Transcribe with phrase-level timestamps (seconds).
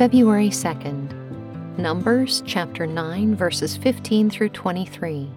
[0.00, 1.12] February 2nd,
[1.78, 5.30] Numbers chapter 9, verses 15 through 23.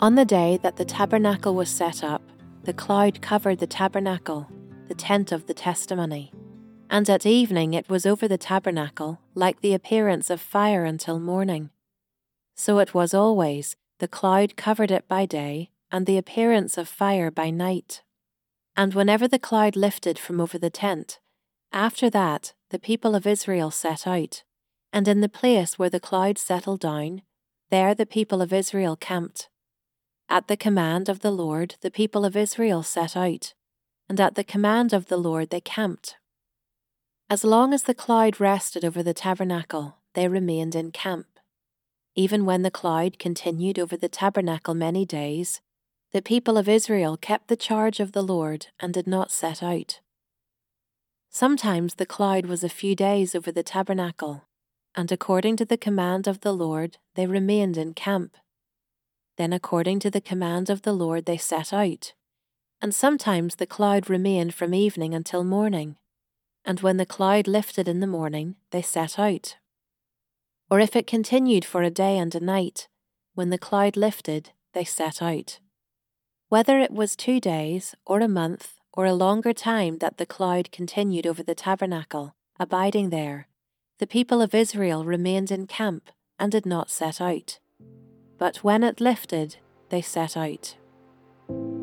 [0.00, 2.22] On the day that the tabernacle was set up,
[2.64, 4.48] the cloud covered the tabernacle,
[4.88, 6.32] the tent of the testimony.
[6.90, 11.70] And at evening it was over the tabernacle like the appearance of fire until morning.
[12.56, 17.30] So it was always, the cloud covered it by day, and the appearance of fire
[17.30, 18.02] by night.
[18.76, 21.20] And whenever the cloud lifted from over the tent,
[21.72, 24.42] after that, the people of Israel set out,
[24.92, 27.22] and in the place where the cloud settled down,
[27.70, 29.48] there the people of Israel camped.
[30.28, 33.54] At the command of the Lord, the people of Israel set out,
[34.08, 36.16] and at the command of the Lord they camped.
[37.28, 41.26] As long as the cloud rested over the tabernacle, they remained in camp.
[42.20, 45.62] Even when the cloud continued over the tabernacle many days,
[46.12, 50.00] the people of Israel kept the charge of the Lord and did not set out.
[51.30, 54.44] Sometimes the cloud was a few days over the tabernacle,
[54.94, 58.36] and according to the command of the Lord, they remained in camp.
[59.38, 62.12] Then, according to the command of the Lord, they set out.
[62.82, 65.96] And sometimes the cloud remained from evening until morning,
[66.66, 69.56] and when the cloud lifted in the morning, they set out.
[70.70, 72.88] Or if it continued for a day and a night,
[73.34, 75.58] when the cloud lifted, they set out.
[76.48, 80.70] Whether it was two days, or a month, or a longer time that the cloud
[80.70, 83.48] continued over the tabernacle, abiding there,
[83.98, 87.58] the people of Israel remained in camp and did not set out.
[88.38, 89.56] But when it lifted,
[89.90, 90.76] they set out.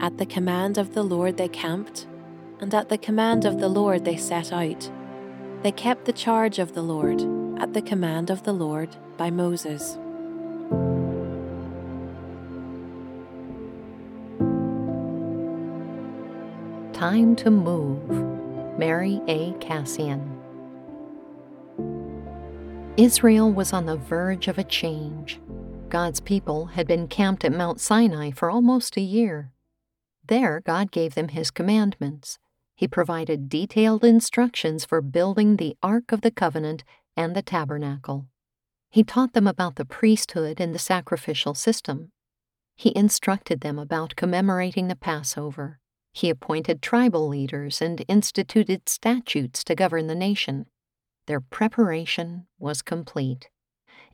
[0.00, 2.06] At the command of the Lord they camped,
[2.60, 4.90] and at the command of the Lord they set out.
[5.62, 9.98] They kept the charge of the Lord, at the command of the Lord by Moses.
[16.92, 19.52] Time to Move, Mary A.
[19.60, 20.30] Kassian.
[22.96, 25.40] Israel was on the verge of a change.
[25.88, 29.52] God's people had been camped at Mount Sinai for almost a year.
[30.26, 32.38] There, God gave them His commandments.
[32.74, 36.84] He provided detailed instructions for building the Ark of the Covenant
[37.16, 38.26] and the tabernacle.
[38.90, 42.12] He taught them about the priesthood and the sacrificial system.
[42.76, 45.80] He instructed them about commemorating the Passover.
[46.12, 50.66] He appointed tribal leaders and instituted statutes to govern the nation.
[51.26, 53.48] Their preparation was complete.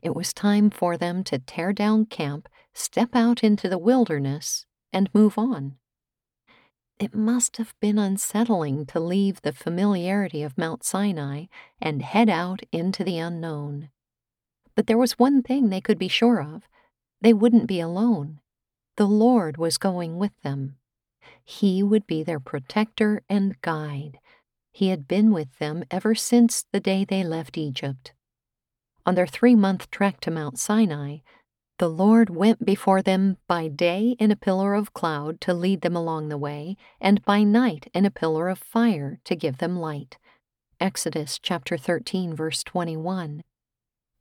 [0.01, 5.09] It was time for them to tear down camp, step out into the wilderness, and
[5.13, 5.75] move on.
[7.01, 11.45] It must have been unsettling to leave the familiarity of Mount Sinai
[11.81, 13.89] and head out into the unknown.
[14.75, 16.69] But there was one thing they could be sure of
[17.19, 18.39] they wouldn't be alone.
[18.97, 20.77] The Lord was going with them.
[21.43, 24.19] He would be their protector and guide.
[24.71, 28.13] He had been with them ever since the day they left Egypt.
[29.07, 31.17] On their three month trek to Mount Sinai,
[31.81, 35.95] the Lord went before them by day in a pillar of cloud to lead them
[35.95, 40.19] along the way, and by night in a pillar of fire to give them light.
[40.79, 43.41] Exodus chapter 13 verse 21.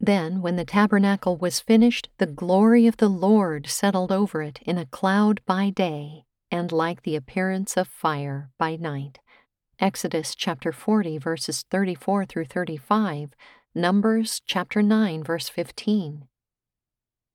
[0.00, 4.78] Then, when the tabernacle was finished, the glory of the Lord settled over it in
[4.78, 9.18] a cloud by day and like the appearance of fire by night.
[9.78, 13.34] Exodus chapter 40, verses 34 through 35,
[13.74, 16.26] Numbers chapter 9, verse 15.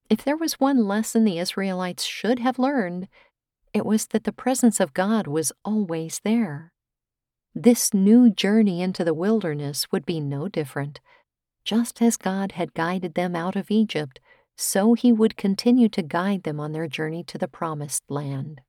[0.09, 3.07] If there was one lesson the Israelites should have learned,
[3.73, 6.71] it was that the presence of God was always there.
[7.53, 11.01] This new journey into the wilderness would be no different.
[11.63, 14.19] Just as God had guided them out of Egypt,
[14.55, 18.61] so he would continue to guide them on their journey to the promised land.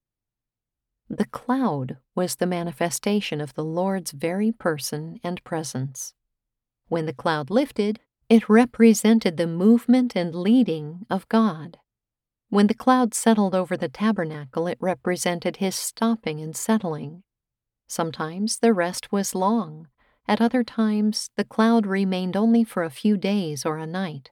[1.08, 6.14] The cloud was the manifestation of the Lord's very person and presence.
[6.88, 11.78] When the cloud lifted, it represented the movement and leading of God.
[12.48, 17.22] When the cloud settled over the tabernacle, it represented his stopping and settling.
[17.88, 19.88] Sometimes the rest was long.
[20.28, 24.30] At other times, the cloud remained only for a few days or a night.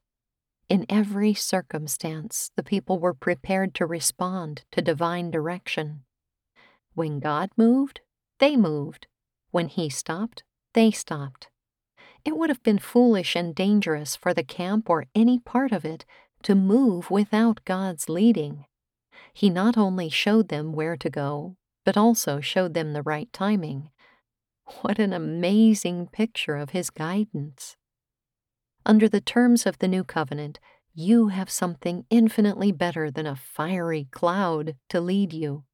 [0.69, 6.03] In every circumstance, the people were prepared to respond to divine direction.
[6.95, 8.01] When God moved,
[8.39, 9.07] they moved.
[9.51, 10.43] When He stopped,
[10.73, 11.49] they stopped.
[12.25, 16.05] It would have been foolish and dangerous for the camp or any part of it
[16.43, 18.65] to move without God's leading.
[19.33, 23.91] He not only showed them where to go, but also showed them the right timing.
[24.81, 27.77] What an amazing picture of His guidance!
[28.87, 30.61] Under the terms of the new covenant,
[30.95, 35.65] you have something infinitely better than a fiery cloud to lead you.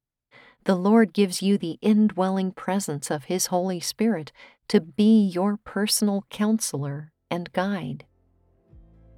[0.64, 4.30] The Lord gives you the indwelling presence of His Holy Spirit
[4.68, 8.04] to be your personal counselor and guide.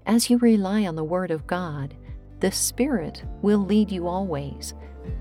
[0.06, 1.94] As you rely on the Word of God,
[2.40, 4.74] the Spirit will lead you always,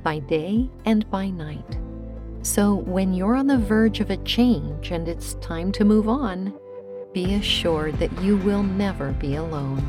[0.04, 1.80] by day and by night.
[2.44, 6.54] So when you're on the verge of a change and it's time to move on,
[7.14, 9.84] be assured that you will never be alone.